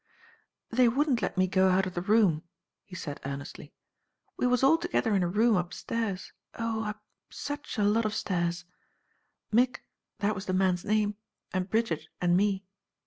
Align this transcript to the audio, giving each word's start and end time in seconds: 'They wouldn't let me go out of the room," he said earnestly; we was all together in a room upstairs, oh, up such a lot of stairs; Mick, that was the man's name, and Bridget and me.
'They 0.71 0.87
wouldn't 0.87 1.21
let 1.21 1.37
me 1.37 1.45
go 1.45 1.69
out 1.69 1.85
of 1.85 1.93
the 1.93 2.01
room," 2.01 2.41
he 2.83 2.95
said 2.95 3.21
earnestly; 3.23 3.71
we 4.35 4.47
was 4.47 4.63
all 4.63 4.75
together 4.79 5.13
in 5.13 5.21
a 5.21 5.27
room 5.27 5.55
upstairs, 5.55 6.33
oh, 6.55 6.83
up 6.83 7.03
such 7.29 7.77
a 7.77 7.83
lot 7.83 8.05
of 8.05 8.15
stairs; 8.15 8.65
Mick, 9.53 9.81
that 10.17 10.33
was 10.33 10.47
the 10.47 10.53
man's 10.53 10.83
name, 10.83 11.17
and 11.53 11.69
Bridget 11.69 12.07
and 12.19 12.35
me. 12.35 12.65